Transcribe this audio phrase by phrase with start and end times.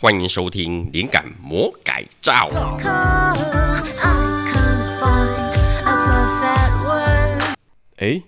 [0.00, 2.32] 欢迎收听《灵感魔改造》。
[7.96, 8.22] 哎，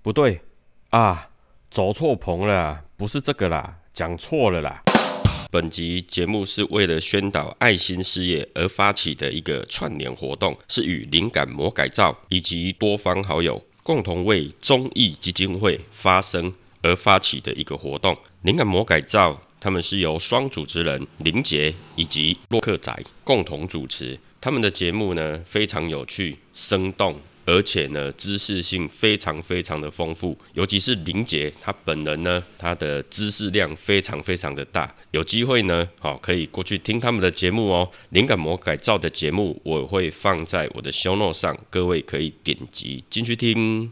[0.00, 0.40] 不对
[0.88, 1.28] 啊，
[1.70, 4.82] 走错棚了，不是这个啦，讲错了啦。
[5.50, 18.16] 本集节目是为了宣导爱心事业而发起的一个串联活动，是与灵感魔改造以及多方好友共同为中义基金会发声而发起的一个活动。
[18.40, 19.38] 灵感魔改造。
[19.60, 22.92] 他们是由双主持人林杰以及洛克仔
[23.22, 30.36] 共同主持，他们的节目呢非常有趣、生动，而且呢知识性非常非常的丰富。
[30.54, 34.92] 尤其是林杰他本人呢，他的知识量非常非常的大。
[35.10, 37.90] 有机会呢，好可以过去听他们的节目哦。
[38.10, 43.90] 灵感魔改造的节目我会放在我的 show note 上，各位可以点击进去听。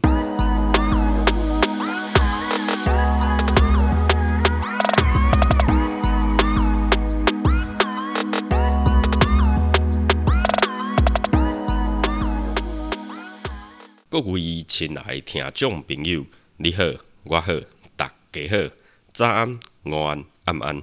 [14.21, 16.25] 各位亲爱的听众朋友，
[16.57, 16.83] 你好，
[17.23, 17.53] 我好，
[17.95, 18.69] 大家好，
[19.13, 20.81] 早安、午安、晚安，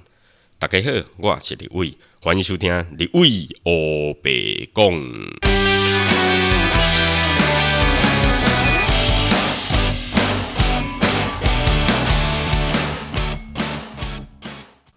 [0.57, 4.91] 大家好，我是李伟，欢迎收听李伟黑白讲。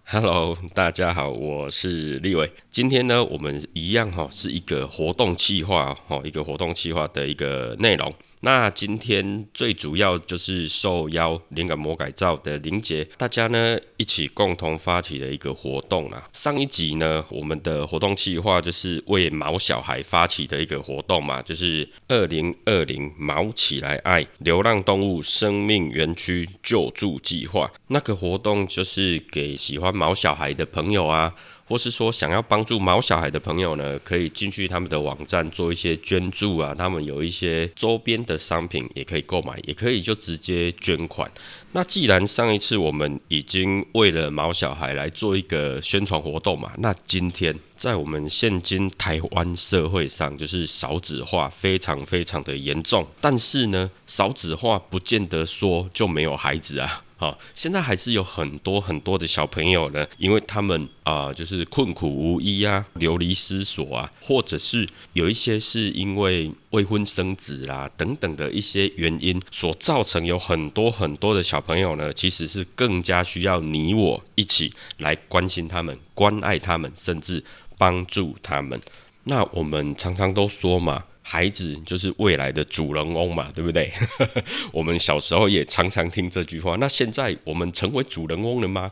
[0.05, 2.51] Hello，大家好，我是立伟。
[2.71, 8.11] 今天呢，我们一样哈，是一个活动计划哈，一个活动计划的一个内容。
[8.43, 16.27] 那今天最主要就是受邀灵感魔改造的林杰，大家呢一起共同发起的一个活动啊。
[16.33, 27.71] 上一集呢，我们的活动计划就是为毛小孩发起的一个活动嘛，就是二零二零毛起来爱流浪动物生命园区救助计划。
[27.87, 31.31] 那个活动就是给喜欢毛小孩的朋友啊。
[31.71, 41.31] 或是说想要帮助毛小孩的朋友呢，可以进去他们的网站做一些捐助啊，他们有一些周边的商品也可以购买，也可以就直接捐款。
[41.73, 57.03] 那既然上一次我们已经为了毛小孩来做一个宣传活动嘛，那今天在我们现今台湾社会上，就是少子化非常非常的严重，但是呢，少子化不见得说就没有孩子啊。
[57.21, 77.43] 好，现在还是有很多很多的小朋友呢，因为他们啊，就是困苦无依啊，流离失所啊，或者是有一些是因为未婚生子啦等等的一些原因所造成，有很多很多的小朋友呢，其实是更加需要你我一起来关心他们、关爱他们，甚至
[77.77, 78.79] 帮助他们。
[79.23, 81.05] 那我们常常都说嘛。
[81.23, 83.89] 孩子就是未来的主人翁嘛，对不对？
[84.73, 86.75] 我们小时候也常常听这句话。
[86.77, 88.91] 那现在我们成为主人翁了吗？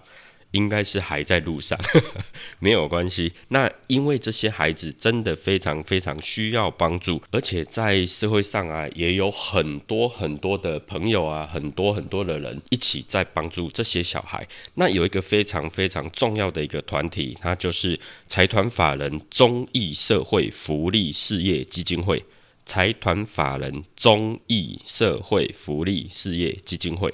[0.51, 1.77] 应该是还在路上，
[2.59, 3.33] 没有关系。
[3.49, 14.47] 那因为这些孩子真的非常非常需要帮助，而且在社会上啊，也有很多很多的朋友啊，很多很多的人一起在帮助这些小孩。
[14.75, 22.23] 那有一个非常非常重要的一个团体，它就是财团法人中义社会福利事业基金会。
[22.65, 27.11] 财团法人中义社会福利事业基金会。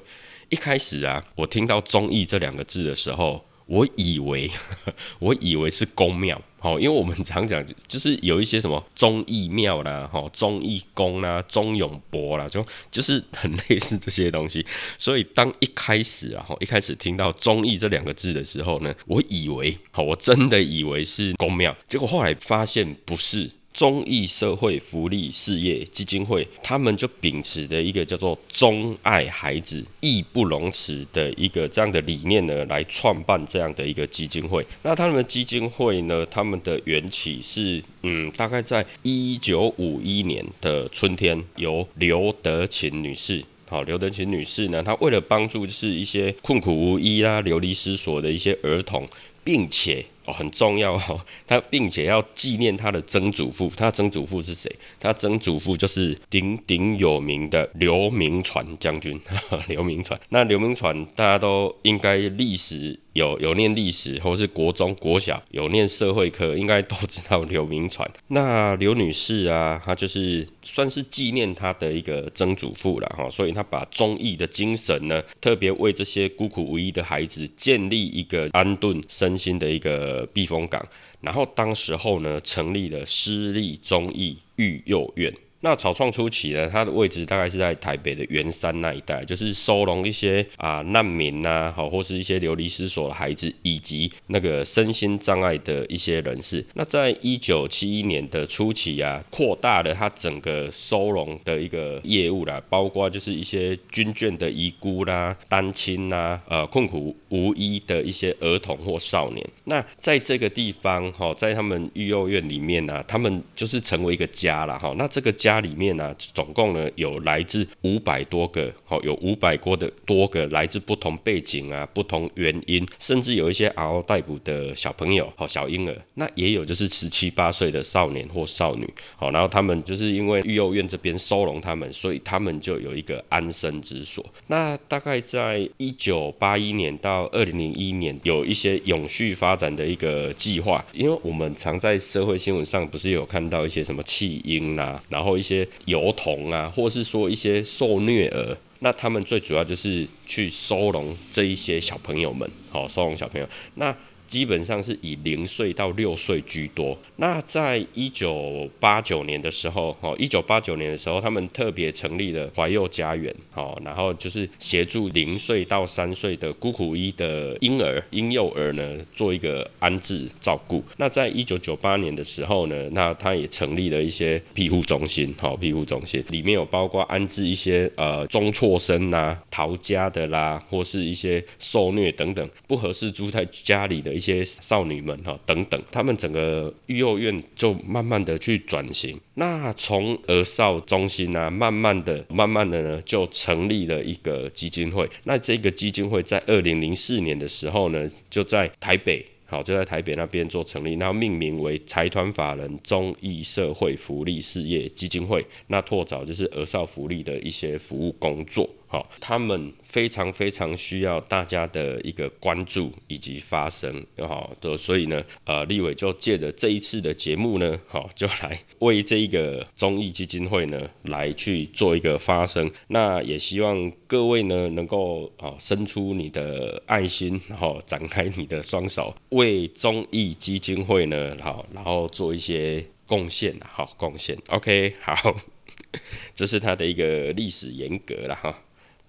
[0.56, 4.50] 一开始啊，我听到“忠义”这两个字的时候，我以为
[5.20, 14.66] 我以为是公庙，好，因为我们常讲就是有一些什么忠义庙啦，哈，忠义宫啦，忠永博啦，就就是很类似这些东西。
[14.98, 23.52] 所以当一开始啊，一开始听到“忠义”这两个字的时候呢，我以为，好，我真的以为是公庙，结果后来发现不是。
[23.76, 34.66] 中义社会福利事业基金会，他们就秉持的一个叫做“钟爱孩子，义不容辞”的一个这样的理念呢，来创办这样的一个基金会。
[34.84, 49.06] 那他们的基金会呢，他们的缘起是，嗯，大概在一九五一年的春天，由刘德琴女士，好，刘德琴女士呢，她为了帮助是一些困苦无依啦、流离失所的一些儿童，
[49.44, 50.06] 并且。
[50.26, 54.74] 哦，很重要哦， 他并且要纪念他的曾祖父，他曾祖父是谁？
[55.00, 59.20] 他曾祖父就是鼎鼎有名的刘铭传将军，
[59.68, 60.20] 刘铭传。
[60.30, 63.00] 那刘铭传大家都应该历史。
[63.16, 68.06] 有有念历史，或是国中、国小有念社会课，应该都知道刘铭传。
[68.28, 80.88] 那刘女士啊，她就是算是纪念她的一个曾祖父了哈，所以她把忠义的精神呢，特别为这些孤苦无依的孩子建立一个安顿身心的一个呃避风港。
[81.22, 85.34] 然后当时候呢，成立了私立中医育幼院。
[85.62, 96.64] 那草创初期呢，它的位置大概是在台北的圆山那一带，就是收容一些啊难民呐，好或是一些流离失所的孩子，以及那个身心障碍的一些人士。
[96.76, 109.44] 那在一九七一年的初期啊，扩大了它整个收容的一个业务啦，包括就是一些军眷的遗孤啦、单亲呐、呃困苦无依的一些儿童或少年。
[109.64, 114.94] 那在这个地方哈，在他们育幼院里面呢，他们就是成为一个家了哈。
[114.98, 115.56] 那这个家。
[115.66, 134.24] 里面呢，总共呢有来自五百多个，好有五百多的多个来自不同背景啊、不同原因，甚至有一些嗷嗷待哺的小朋友，好小婴儿，那也有就是十七八岁的少年或少女，好，然后他们就是因为育幼院这边收容他们，所以他们就有一个安身之所。
[134.48, 153.48] 那大概在一九八一年到二零零一年，有一些永续发展的一个计划，因为我们常在社会新闻上不是有看到一些什么弃婴啊，然后一些油童啊，或是说一些受虐儿，那他们最主要就是去收容这一些小朋友们，好收容小朋友。
[153.76, 153.96] 那
[154.36, 156.98] 基本上是以零岁到六岁居多。
[157.16, 170.84] 那在一九八九年的时候，哦，一九八九年的时候，他们特别成立了怀幼家园，哦，然后就是协助零岁到三岁的孤苦一的婴儿、婴幼儿呢，做一个安置照顾。
[170.98, 184.14] 那在一九九八年的时候呢，那他也成立了一些庇护中心，好，庇护中心里面有包括安置一些呃中辍生呐、逃家的啦，或是一些受虐等等不合适住在家里的。
[184.14, 189.20] 一些少女们哈等等，他们整个育幼院就慢慢的去转型。
[189.36, 195.08] 那从儿少中心啊，慢慢的、慢慢的呢，就成立了一个基金会。
[195.26, 199.24] 那这个基金会在二零零四年的时候呢，就在台北。
[199.48, 205.46] 好，就在台北那边做成立，然后命名为财团法人中义社会福利事业基金会。
[205.68, 208.68] 那拓展就是儿少福利的一些服务工作。
[208.88, 214.04] 好，他们非常非常需要大家的一个关注以及发声。
[214.18, 222.72] 好，的，所以呢，呃，立伟就借着这一次的节目呢，好，就来为这一个综艺基金会呢，来去做一个发声。
[222.88, 229.16] 那也希望各位呢，能够啊，伸出你的爱心，然后展开你的双手。
[229.30, 235.36] 为综艺基金会呢，好，然后做一些贡献好，贡献，OK，好，
[236.36, 238.62] 这是他的一个历史严格了哈。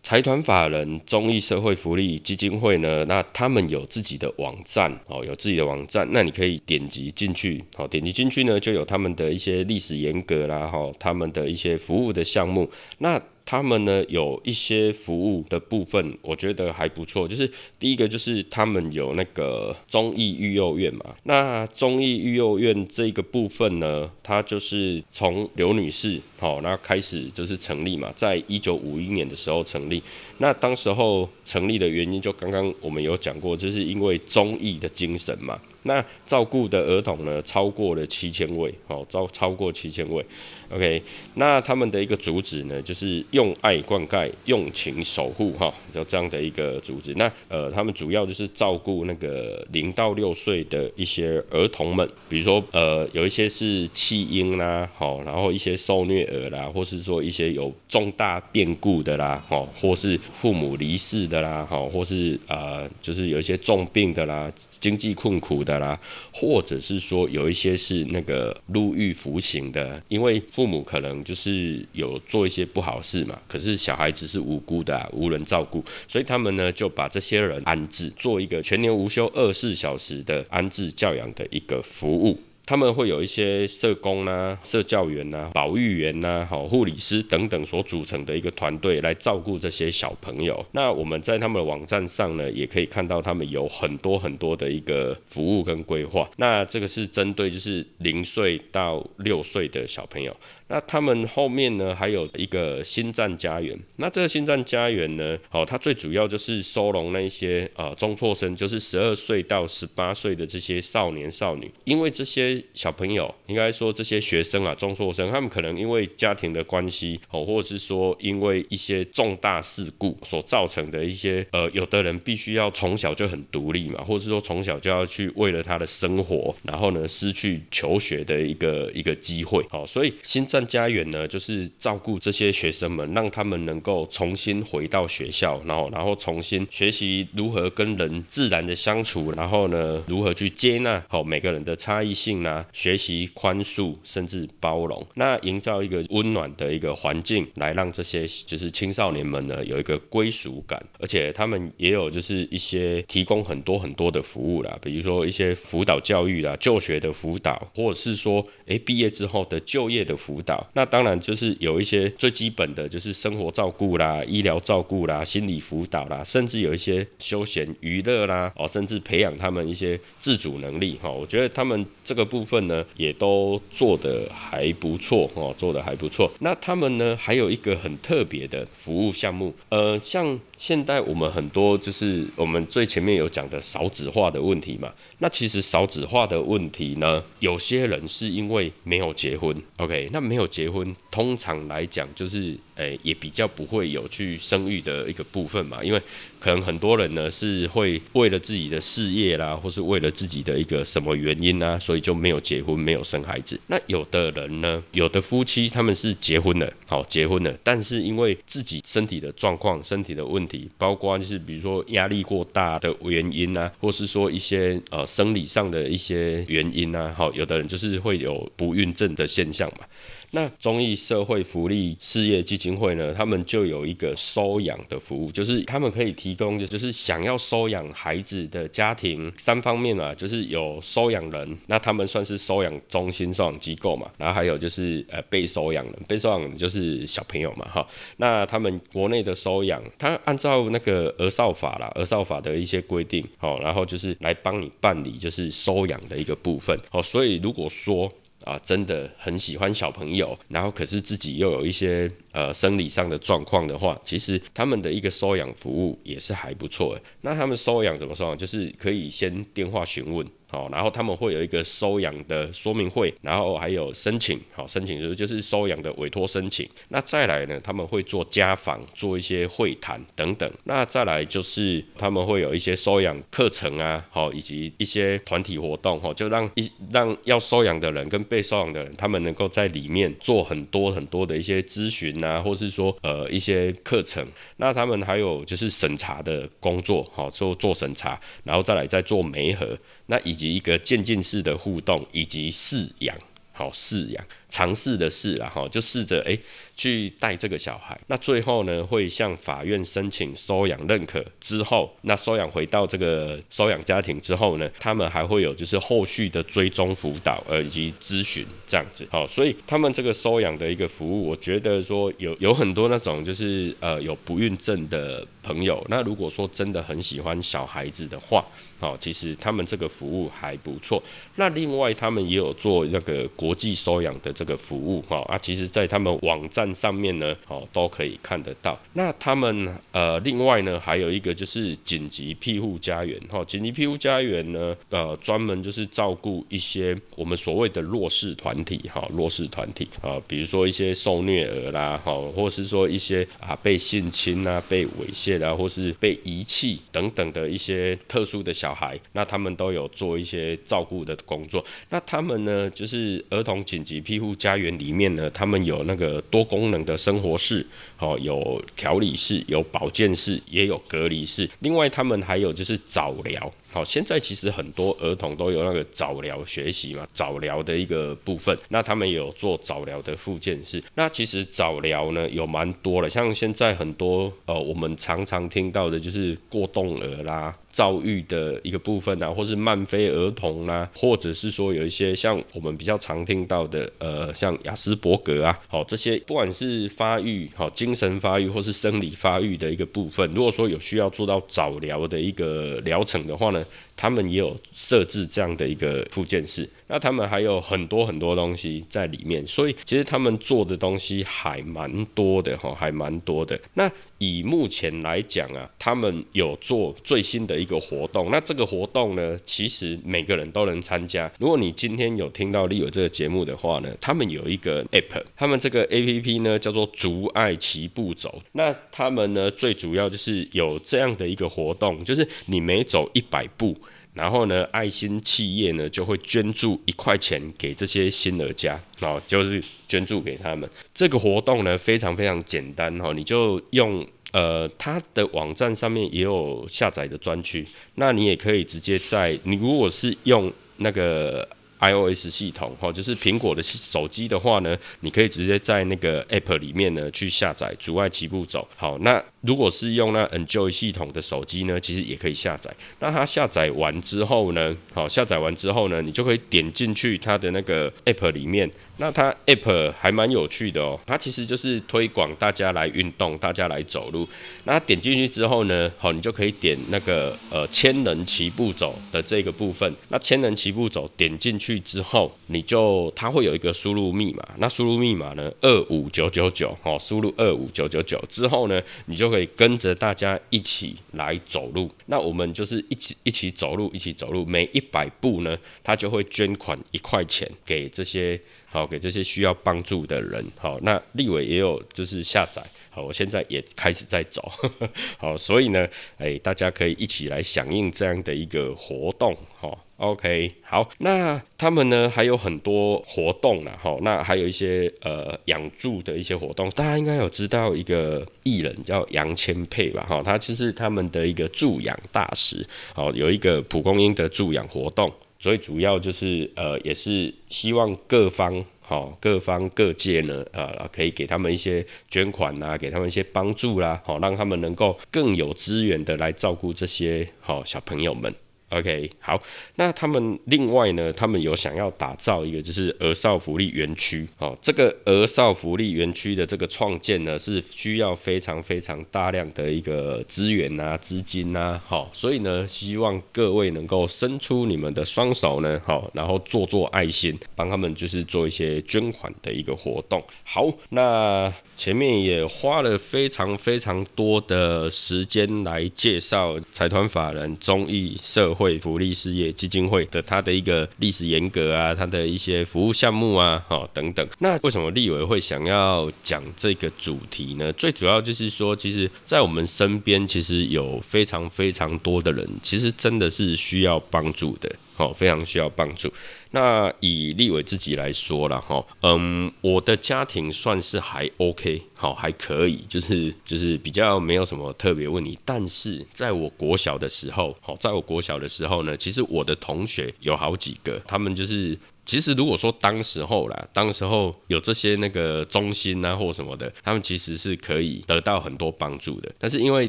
[0.03, 13.21] 财团法人中义社会福利基金会呢，那他们有自己的网站哦，有自己的网站，那你可以点击进去，好，点击进去呢，就有他们的一些历史严格啦，哈，他们的一些服务的项目，那。
[13.47, 17.27] 他们呢有一些服务的部分，我觉得还不错。
[17.27, 21.15] 就是第一个就是他们有那个中义育幼院嘛。
[21.23, 30.03] 那中义育幼院这个部分呢，它就是从刘女士好，那开始就是成立嘛，在一九五一年的时候成立。
[30.39, 35.59] 那当时候成立的原因，就刚刚我们有讲过，就是因为中义的精神嘛。
[35.85, 40.25] 那照顾的儿童呢，超过了七千位，哦，超超过七千位。
[40.69, 41.01] OK，
[41.35, 47.13] 那他们的一个主旨呢，就是用爱灌溉，用情守护，哈，就这样的一个组织。
[47.17, 66.01] 那呃，他们主要就是照顾那个零到六岁的一些儿童们，比如说呃，有一些是弃婴啦，好，然后一些受虐儿啦，或是说一些有重大变故的啦，好，或是父母离世的啦，好，或是呃，就是有一些重病的啦，经济困苦的啦，
[66.33, 82.39] 或者是说有一些是那个入狱服刑的，因为父母可能就是有做一些不好事可是小孩子是无辜的，无人照顾，所以他们呢就把这些人安置，做一个全年无休二十四小时的安置教养的一个服务。
[82.67, 90.67] 他们会有一些社工呐、社教员呐、保育员呐、好护理师等等所组成的一个团队来照顾这些小朋友。
[90.73, 96.29] 那我们在他们的网站上呢，也可以看到他们有很多很多的一个服务跟规划。
[96.39, 100.37] 那这个是针对就是零岁到六岁的小朋友。
[100.69, 103.79] 那他们后面呢还有一个新战家园。
[103.99, 112.56] 那这个新战家园呢，哦，它最主要就是收容那些呃中辍生，就是十二岁到十八岁的这些少年少女，因为这些。
[112.75, 129.65] 小朋友应该说这些学生啊，中辍生，他们可能因为家庭的关系哦，或者是说因为一些重大事故所造成的一些呃，有的人必须要从小就很独立嘛，或者是说从小就要去为了他的生活，然后呢失去求学的一个一个机会。
[129.71, 142.37] 好，所以新站家园呢，就是照顾这些学生们，让他们能够重新回到学校，然后然后重新学习如何跟人自然的相处，然后呢如何去接纳好每个人的差异性。
[142.47, 171.11] 啊，学习宽恕，甚至包容，那营造一个温暖的一个环境，来让这些就是青少年们呢有一个归属感，而且他们也有就是一些提供很多很多的服务啦，比如说一些辅导教育啦、就学的辅导，或者是说诶毕业之后的就业的辅导，那当然就是有一些最基本的就是生活照顾啦、医疗照顾啦、心理辅导啦，甚至有一些休闲娱乐啦，哦，甚至培养他们一些自主能力哈。
[171.11, 176.31] 我觉得他们这个部部分呢，也都做得还不错哦，做得还不错。
[176.41, 180.39] 那他们呢，还有一个很特别的服务项目，呃，像。
[180.57, 192.57] 现在我们很多就是我们最前面有讲的少子化的问题嘛，那其实少子化的问题呢，有些人是因为没有结婚，OK，那没有结婚，通常来讲就是。
[192.77, 196.03] 诶，也比较不会有去生育的一个部分嘛，因为
[196.39, 203.59] 可能很多人呢是会为了自己的事业啦，或是为了自己的一个什么原因啊，所以就没有结婚，没有生孩子。
[203.69, 210.46] 那有的人呢，有的夫妻他们是结婚了，好结婚了，但是因为自己身体的状况、身体的问
[210.79, 219.87] 包括就是比如说压力过大的原因啊，或是说一些呃生理上的一些原因啊，好，有的人就是会有不孕症的现象嘛。
[220.33, 237.87] 那中义社会福利事业基金会呢，他们就有一个收养的服务，就是他们可以提供，就就是想要收养孩子的家庭三方面嘛，就是有收养人，那他们算是收养中心、收养机构嘛，然后还有就是呃被收养人，被收养人就是小朋友嘛，哈，
[238.19, 248.13] 那他们国内的收养，他按照那个儿少法啦，儿少法的一些规定，好，然后就是来帮你办理就是收养的一个部分，好，所以如果说。
[248.47, 257.01] 啊，真的很喜欢小朋友，然后可是自己又有一些呃生理上的状况的话，其实他们的一个收养服务也是还不错的。
[257.23, 258.37] 那他们收养怎么收养？
[258.37, 260.27] 就是可以先电话询问。
[260.49, 266.69] 好，然后他们会有一个收养的说明会，然后还有申请，好，申请就是就是收养的委托申请。
[266.91, 270.49] 那再来呢，他们会做家访，做一些会谈等等。
[270.63, 284.27] 那再来就是他们会有一些收养课程啊，好，以及一些团体活动，哈，就让一让要收养的人跟被收养的人，他们能够在里面做很多很多的一些咨询，啊或是说呃一些课程。
[284.57, 289.79] 那他们还有就是审查的工作，好，做做审查，然后再来再做媒合。
[290.07, 293.17] 那以及一个渐进式的互动，以及饲养，
[293.53, 294.25] 好饲养。
[294.49, 296.39] 尝试的试啦，哈，就试着诶
[296.77, 297.99] 去带这个小孩。
[298.07, 309.07] 那最后呢，会向法院申请收养认可之后，那收养回到这个收养家庭之后呢，他们还会有就是后续的追踪辅导呃以及咨询这样子。
[309.11, 318.45] 好，所以他们这个收养的一个服务，我觉得说有有很多那种就是呃有不孕症的朋友，那如果说真的很喜欢小孩子的话，
[318.81, 321.03] 哦，其实他们这个服务还不错。
[321.37, 328.79] 那另外他们也有做那个国际收养的这个服务哈啊，其实，在他们网站上面呢，哦，都可以看得到。
[328.93, 351.65] 那他们呃，另外呢，还有一个就是紧急庇护家园哈，紧急庇护家园呢，呃，专门就是照顾一些我们所谓的弱势团体哈，弱势团体啊，比如说一些受虐儿啦，哈，或是说一些啊被性侵啊、被猥亵啊，或是被遗弃等等的一些特殊的小孩，那他们都有做一些照顾的工作。
[351.89, 354.26] 那他们呢，就是儿童紧急庇护。
[354.35, 357.67] 家园里面呢，他们有那个多功能的生活室，
[357.99, 361.49] 哦，有调理室，有保健室，也有隔离室。
[361.61, 363.53] 另外，他们还有就是早疗。
[363.71, 368.57] 好，现在其实很多儿童都有那个早疗学习嘛，早疗的一个部分。
[368.71, 370.83] 那他们有做早疗的附件室。
[370.95, 377.55] 那其实早疗呢有蛮多的，像现在很多呃，我们常常听到的就是过动儿啦。
[377.77, 393.63] 躁郁的一个部分啊，或是慢飞儿童啦，或者是说有一些像我们比较常听到的，呃，像雅斯伯格啊，好这些不管是发育好精神发育或是生理发育的一个部分，如果说有需要做到早疗的一个疗程的话呢，
[393.97, 396.69] 他们也有设置这样的一个附件室。
[396.89, 403.59] 那他们还有很多很多东西在里面，所以其实他们做的东西还蛮多的哈，还蛮多的。
[403.75, 408.31] 那以目前来讲啊，他们有做最新的一个活动。
[408.31, 411.29] 那这个活动呢，其实每个人都能参加。
[411.41, 418.41] 如果你今天有听到利友这个节目的话呢，他们有一个 app，他们这个 app 呢叫做“足爱齐步走”。
[418.55, 423.77] 那他们呢最主要就是有这样的一个活动，就是你每走一百步。
[424.17, 430.69] 然后呢，爱心企业呢就会捐助一块钱给这些新儿家，哦，就是捐助给他们。
[430.95, 437.65] 这个活动呢非常非常简单哈，你就用呃他的网站上面也有下载的专区，
[437.97, 441.47] 那你也可以直接在你如果是用那个
[441.79, 448.67] iOS 系统，哈，就是苹果的手机的话呢，你可以直接在那个 App 里面呢去下载阻碍起步走。
[448.77, 452.71] 好，那如果是用那 Enjoy 系统的手机呢，其实也可以下载。
[452.99, 458.71] 那它下载完之后呢，好，下载完之后呢，你就可以点进去它的那个 App 里面。
[458.99, 464.27] 那它 App 还蛮有趣的哦，它其实就是推广大家来运动，大家来走路。
[464.65, 469.95] 那点进去之后呢，好，你就可以点那个呃千人齐步走的这个部分。
[470.09, 474.43] 那千人齐步走点进去之后，你就它会有一个输入密码。
[474.57, 481.91] 那输入密码呢，二五九九九，好，输入二五九九九之后呢，你就会跟着大家一起来走路。
[482.07, 488.41] 那我们就是一起一起走路，一起走路，每一百步呢，他就会捐款一块钱给这些。
[488.69, 490.45] 好，给这些需要帮助的人。
[490.59, 492.63] 好，那立伟也有就是下载。
[492.91, 494.53] 好，我现在也开始在走。
[495.17, 495.87] 好，所以呢，
[496.19, 499.35] 哎，大家可以一起来响应这样的一个活动。
[499.59, 503.71] 好，OK，好，那他们呢还有很多活动呢。
[503.83, 506.69] 哈，那还有一些呃养猪的一些活动。
[506.71, 510.05] 大家应该有知道一个艺人叫杨千佩吧？
[510.09, 512.67] 哈，他其实他们的一个助养大使。
[512.95, 515.13] 好，有一个蒲公英的助养活动。
[515.39, 528.35] 所以主要就是呃，也是希望各方好，各方各界呢，呃，可以给他们一些捐款呐，给他们一些帮助啦，好，让他们能够更有资源的来照顾这些好小朋友们。
[528.77, 529.41] OK，好，
[529.77, 550.23] 那他们另外呢，他们有想要打造一个就是儿少福利园区，哦，这个儿少福利园区的这个创建呢，是需要非常非常大量的一个资源啊、资金啊，好，所以呢，希望各位能够伸出你们的双手呢，好，然后做做爱心，帮他们就是做一些捐款的一个活动。
[550.45, 558.57] 好，那前面也花了非常非常多的时间来介绍财团法人中义社。
[558.57, 564.27] 会会福利事业基金会的它的一个历史严格啊，它的一些服务项目啊，好等等。
[564.41, 567.73] 那为什么立委会想要讲这个主题呢？
[567.75, 574.75] 最主要就是说，其实，在我们身边，其实有非常非常多的人，其实真的是需要帮助的。
[574.97, 576.11] 好，非常需要帮助。
[576.57, 585.39] 那以立伟自己来说了哈，嗯，我的家庭算是还 OK，好，还可以，就是就是比较没有什么特别问题。
[585.45, 591.79] 但是在我国小的时候，好，在我国小的时候呢，其实我的同学有好几个，他们就是。
[592.07, 599.31] 其实如果说当时候啦，当时候有这些那个中心啊或什么的，他们其实是可以得到很多帮助的。
[599.39, 599.89] 但是因为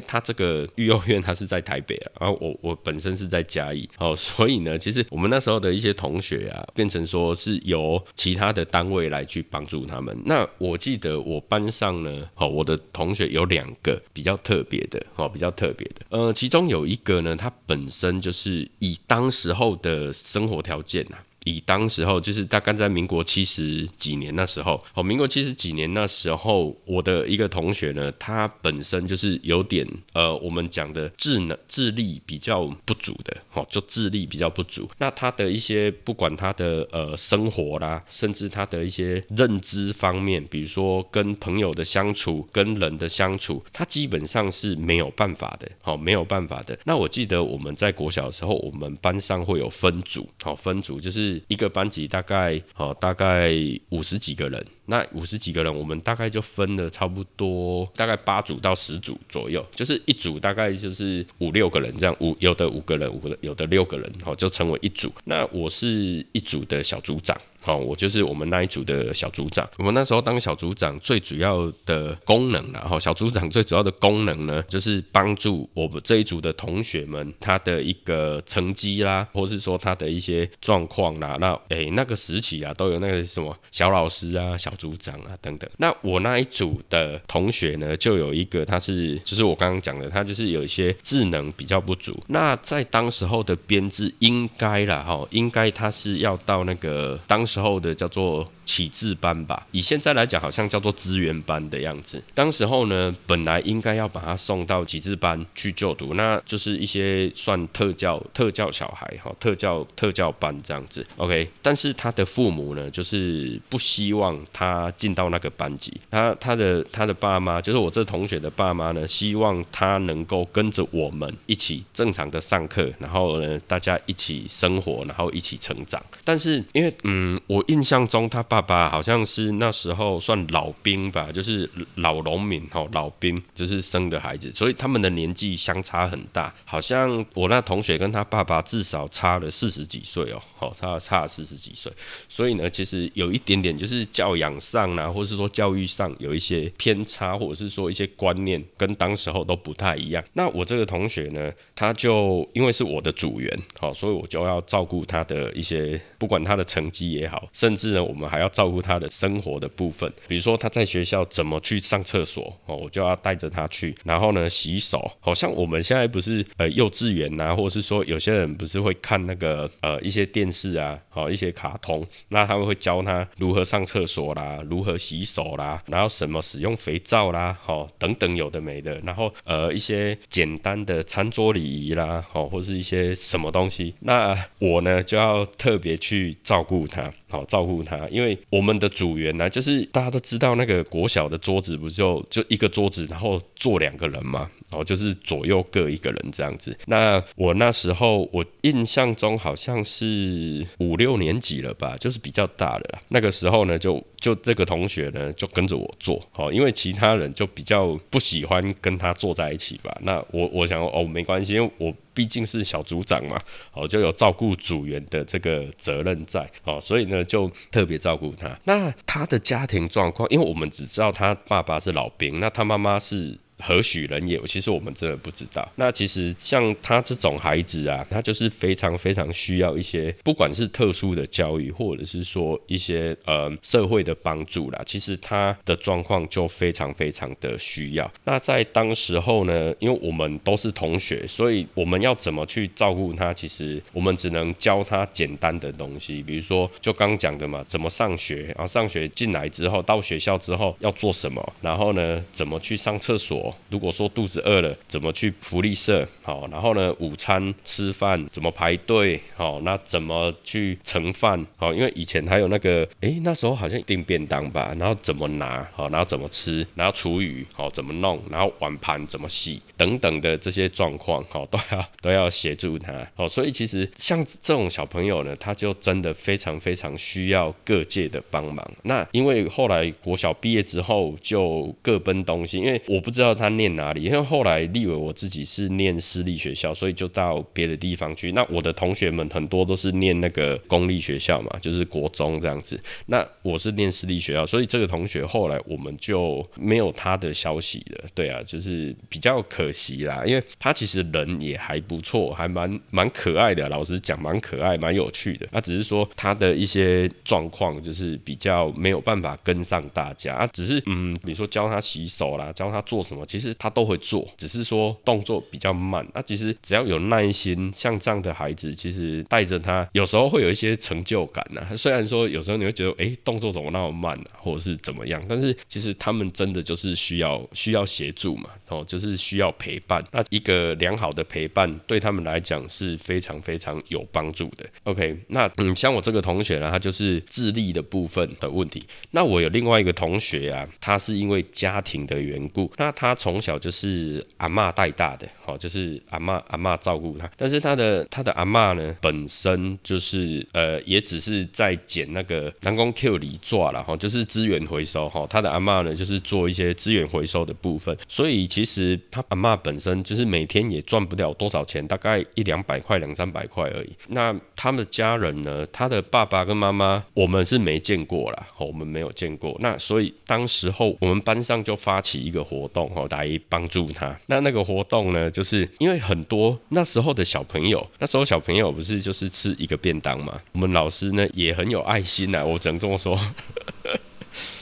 [0.00, 10.20] 他这个育幼院他是在台北啊，然后我我本身是在嘉义哦，所以呢，其实我们那时候的一些同学啊，变成说是由其他的单位来去帮助他们。
[10.26, 21.22] 那我记得我班上呢，哦，我的同学有两个比较特别的，哦，比较特别的，呃，其中有一个呢，他本身就是以当时候的生活条件啊。
[21.48, 34.88] 以当时候就是大概在民国七十几年那时候，哦，民国七十几年那时候，我的一个同学呢，他本身就是有点呃，我们讲的智能智力比较不足的，哦，就智力比较不足。
[34.98, 46.78] 那他的一些不管他的呃生活啦，甚至他的一些认知方面，比如说跟朋友的相处、跟人的相处，他基本上是没有办法的，好，没有办法的。
[46.84, 51.37] 那我记得我们在国小的时候，我们班上会有分组，好，分组就是。
[51.46, 53.52] 一个班级大概哦，大概
[53.90, 54.66] 五十几个人。
[54.86, 65.12] 那五十几个人，我们大概就分了差不多大概八组到十组左右，就是一组大概就是五六个人这样，五有的五个人，五有的六个人，哦，就成为一组。
[65.24, 67.38] 那我是一组的小组长。
[67.60, 69.68] 好，我就是我们那一组的小组长。
[69.78, 81.36] 我们那时候当小组长，最主要的功能然后小组长最主要的功能呢，就是帮助我们这一组的同学们他的一个成绩啦，或是说他的一些状况啦。
[81.40, 85.68] 那诶，那个时期啊，都有那个什么小老师啊、小组长啊等等。
[85.78, 92.16] 那我那一组的同学呢，就有一个他是，就是我刚刚讲的，他就是有一些智能比较不足。
[92.28, 97.47] 那在当时候的编制，应该啦，哈，应该他是要到那个当。
[97.48, 98.46] 时候的叫做。
[98.68, 102.22] 启智班吧，以现在来讲，好像叫做资源班的样子。
[102.34, 111.04] 当时候呢，本来应该要把他送到启智班去就读，那就是一些算特教特教小孩哈，特教特教班这样子。
[111.16, 115.98] OK，但是他的父母呢，就是不希望他进到那个班级。
[116.10, 126.04] 他他的他的爸妈，就是我这同学的爸妈呢，希望他能够跟着我们一起正常的上课，然后呢，大家一起生活，然后一起成长。
[126.22, 128.57] 但是因为嗯，我印象中他爸。
[128.58, 136.52] 爸爸好像是那时候算老兵吧，就是老农民哦，老兵就是生的孩子，所以他们的年纪相差很大。
[136.64, 141.92] 好像我那同学跟他爸爸至少差了四十几岁哦，好差差四十几岁。
[142.28, 150.24] 所以呢，其实有一点点就是教养上啊，或是说教育上有一些偏差，或者是说一些观念跟当时候都不太一样。
[150.32, 165.10] 那我这个同学呢，他就因为是我的组员，好，所以我就要照顾他的一些，不管他的成绩也好，甚至呢，我们还要照顾他的生活的部分，比如说他在学校怎么去上厕所，哦，我就要带着他去，然后呢，洗手。
[165.20, 187.12] 好像我们现在不是呃幼稚园呐，或者是说有些人不是会看那个呃一些电视啊，好一些卡通，那他们会教他如何上厕所啦，如何洗手啦，然后什么使用肥皂啦，好等等有的没的，然后呃一些简单的餐桌礼仪啦，好或是一些什么东西，那我呢就要特别去照顾他。
[187.30, 196.76] 好照顾他，因为我们的组员呢，就是大家都知道那个国小的桌子不就就一个桌子，然后坐两个人嘛，然后就是左右各一个人这样子。
[196.86, 209.96] 那我那时候我印象中好像是五六年级了吧，就是比较大的那个时候呢，就就这个同学呢就跟着我坐，好，因为其他人就比较不喜欢跟他坐在一起吧。
[210.02, 211.94] 那我我想哦没关系，因为我。
[212.18, 213.40] 毕竟是小组长嘛，
[213.72, 218.58] 哦，就有照顾组员的这个责任在，哦，所以呢就特别照顾他。
[218.64, 223.38] 那他的家庭状况，因为我们只知道他爸爸是老兵，那他妈妈是。
[223.58, 224.38] 何许人也？
[224.46, 225.68] 其实我们真的不知道。
[225.76, 234.80] 那其实像他这种孩子啊，他就是非常非常需要一些，不管是特殊的教育，或者是说一些呃社会的帮助啦。
[234.86, 238.10] 其实他的状况就非常非常的需要。
[238.24, 243.34] 那在当时候呢，因为我们都是同学，所以我们要怎么去照顾他？
[243.34, 253.47] 其实我们只能教他简单的东西，比如说就刚讲的嘛，怎么上学，然后上学进来之后，到学校之后要做什么，然后呢，怎么去上厕所。
[253.70, 256.06] 如果说肚子饿了，怎么去福利社？
[256.22, 259.20] 好，然后呢，午餐吃饭怎么排队？
[259.36, 261.46] 好，那怎么去盛饭？
[261.56, 265.66] 好，因为以前还有那个，诶，那时候好像订便当吧，然后怎么拿？
[265.72, 266.66] 好，然后怎么吃？
[266.74, 268.20] 然后厨余好怎么弄？
[268.30, 269.62] 然后碗盘怎么洗？
[269.76, 272.92] 等等的这些状况，好， 都要都要协助他。
[273.14, 278.68] 好，所以其实像这种小朋友呢，他就真的非常非常需要各界的帮忙。
[278.82, 283.28] 那因为后来国小毕业之后就各奔东西，因为我不知道。
[283.38, 284.02] 他念哪里？
[284.02, 288.32] 因为后来立伟我自己是念私立学校，所以就到别的地方去。
[288.32, 292.78] 那我的同学们很多都是念那个公立学校嘛，就是国中这样子。
[293.06, 298.04] 那我是念私立学校，所以这个同学后来我们就没有他的消息了。
[298.14, 303.68] 对啊，就是比较可惜啦，因为他其实人也还不错，还蛮蛮可爱的。
[303.68, 305.46] 老实讲，蛮可爱，蛮有趣的。
[305.52, 310.46] 那只是说他的一些状况就是比较没有办法跟上大家啊。
[310.48, 313.24] 只是嗯，比如说教他洗手啦，教他做什么。
[313.28, 316.04] 其实他都会做，只是说动作比较慢。
[316.14, 321.76] 那其实只要有耐心，像这样的孩子，其实带着他，有时候会有一些成就感呢。
[321.76, 330.02] 虽然说有时候你会觉得，哎，动作怎么那么慢啊，或者是怎么样，但是其实他们真的就是需要需要协助嘛，哦，就是需要陪伴。
[330.10, 334.64] 那一个良好的陪伴对他们来讲是非常非常有帮助的。
[334.84, 338.82] OK，那嗯，像我这个同学呢，他就是智力的部分的问题。
[339.10, 343.17] 那我有另外一个同学啊，他是因为家庭的缘故，那他。
[343.18, 347.28] 从小就是阿妈带大的，好，就是阿妈阿妈照顾他。
[347.36, 355.26] 但是他的他的阿妈呢，本身就是呃，也只是在捡那个人工 Q 里抓了哈，就是资源回收哈。
[355.28, 357.96] 他的阿妈呢，就是做一些资源回收的部分。
[358.06, 363.90] 所以其实他阿妈本身就是每天也赚不了多少钱，大概一两百块、两三百块而已。
[364.06, 369.56] 那他们的家人呢，他的爸爸跟妈妈，我们是没见过啦，我们没有见过。
[369.58, 373.07] 那所以当时候我们班上就发起一个活动哈。
[373.10, 374.16] 来帮助他。
[374.26, 380.40] 那那个活动呢，就是因为很多那时候的小朋友，那时候小朋友不是就是吃一个便当嘛。
[380.52, 383.18] 我们老师呢也很有爱心啊，我只能这么说。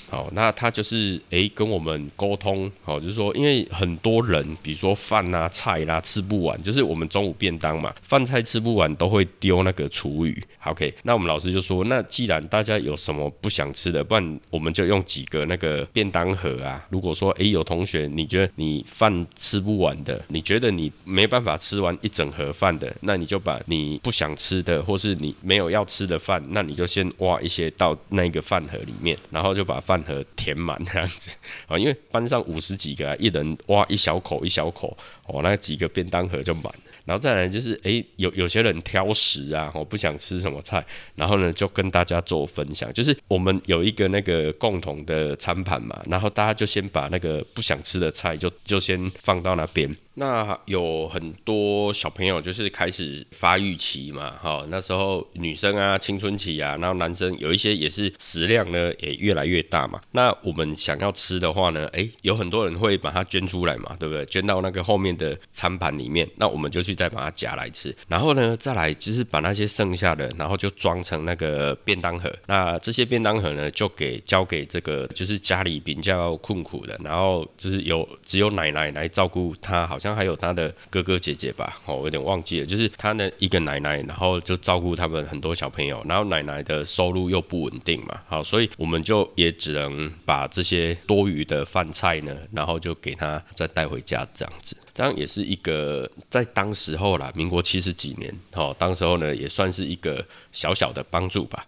[0.09, 10.43] 好，那他就是诶跟我们沟通，好，就是说，因为很多人，比如说饭啊、菜啦吃不完，就是我们中午便当嘛，饭菜吃不完都会丢那个厨余。
[10.65, 16.87] OK，那我们老师就说，那既然大家有什么不想吃的，不然我们就用几个那个便当盒啊。
[16.89, 29.96] 如果说诶有同学你觉得你饭吃不完的，你觉得你没办法吃完一整盒饭的，那你就把你不想吃的，或是你没有要吃的饭，那你就先挖一些到那个饭盒里面，然后就把饭。
[29.97, 31.35] 饭盒填满这样子
[31.67, 36.81] 啊， 因为班上五十几个，啊一人挖一小口一小口，哦，那几个便当盒就满了。
[37.07, 49.89] 然后再来就是，诶，有有些人挑食啊，我不想吃什么菜，然后呢就跟大家做分享，就是我们有一个那个共同的餐盘嘛，然后大家就先把那个不想吃的菜就就先放到那边。
[50.19, 60.01] 那有很多小朋友就是开始发育期嘛，哈，那时候女生啊青春期啊，然后男生有一些也是食量呢也越来越大嘛。
[60.13, 64.25] 那我们想要吃的话呢，诶，有很多人会把它捐出来嘛，对不对？
[64.25, 67.95] 捐到那个后面的餐盘里面，那我们就去再把它夹来吃。
[68.09, 72.35] 然后呢，再来就是把那些剩下的，然后就装成那个便当盒。
[72.47, 80.06] 那这些便当盒呢，就给交给这个就是家里比较困苦的，然后就是有只有奶奶来照顾他，好像。
[80.15, 101.65] 还有他的哥哥姐姐吧，哦，我有点忘记了，就是他的一个奶奶，然后就照顾他们很多小朋友，然后奶奶的收入又不稳定嘛，好，所以我们就也只能把这些多余的饭菜呢，然后就给他再带回家这样子，这样也是一个在当时候啦，民国七十几年，哦，当时候呢也算是一个小小的帮助吧。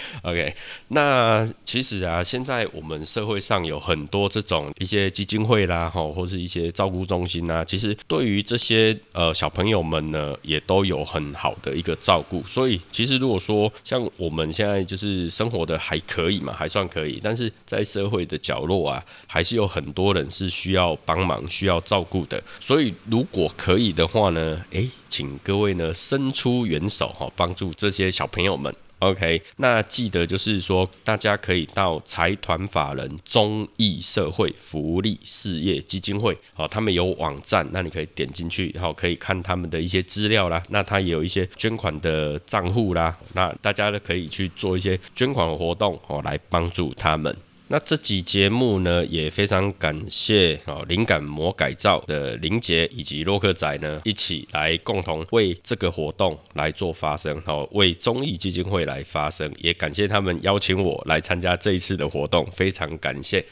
[0.22, 0.54] OK，
[0.88, 12.42] 那其实啊，现在我们社会上有很多这种一些基金会啦，哈，或是一些照顾中心呐，其实对于这些呃小朋友们呢，也都有很好的一个照顾。
[12.44, 22.42] 所以，其实如果说像我们现在就是生活的还可以嘛，还算可以，但是在社会的角落啊，还是有很多人是需要帮忙、需要照顾的。
[22.60, 28.74] 所以，如果可以的话呢，诶，请各位呢伸出援手哈，帮助这些小朋友们。
[29.00, 40.62] OK，那记得就是说，大家可以到财团法人中义社会福利事业基金会，哦，他们有网站，那你可以点进去，然后可以看他们的一些资料啦。
[40.68, 47.34] 那他也有一些捐款的账户啦，那大家呢可以去做一些捐款活动，哦，来帮助他们。
[47.72, 63.46] 那这集节目呢，也非常感谢哦，灵感魔改造的林杰以及洛克仔呢，一起来共同为这个活动来做发声，哦，为中艺基金会来发声，也感谢他们邀请我来参加这一次的活动，非常感谢。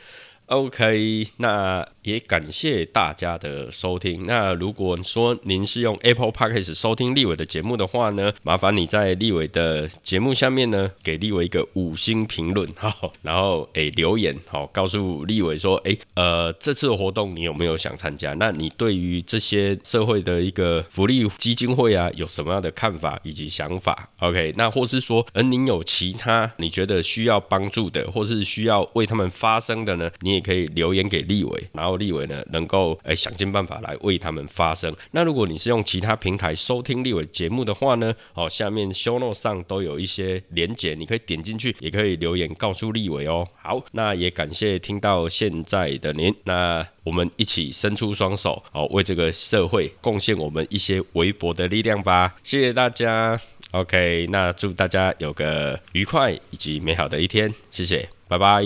[0.48, 4.24] OK，那也感谢大家的收听。
[4.24, 18.32] 那如果说您是用 Apple Podcast 收听立伟的节目的话呢，麻烦你在立伟的节目下面呢，给立伟一个五星评论， 好，然后诶留言，好，告诉立伟说，诶，呃，这次的活动你有没有想参加？
[18.32, 30.10] 那你对于这些社会的一个福利基金会啊，有什么样的看法以及想法？OK，那或是说，而您有其他你觉得需要帮助的，或是需要为他们发声的呢？
[30.20, 30.37] 你。
[30.38, 34.94] 你可以留言给立伟，然后立伟呢能够诶想尽办法来为他们发声。
[35.10, 43.48] 那如果你是用其他平台收听立伟节目的话呢，哦，下面 show not 上都有一些连结，你可以点进去，也可以留言告诉立伟哦。
[43.60, 52.36] 好，那也感谢听到现在的您，那我们一起伸出双手，哦，为这个社会贡献我们一些微薄的力量吧。
[52.44, 53.40] 谢谢大家
[53.72, 58.62] ，OK，那祝大家有个愉快以及美好的一天，谢谢，拜拜。